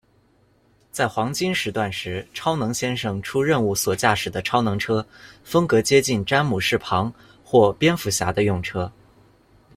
[0.91, 5.05] 在黄金时段时，超能先生出任务所驾驶的超能车，
[5.43, 7.13] 风格接近詹姆士·庞
[7.45, 8.91] 或蝙蝠侠的用车。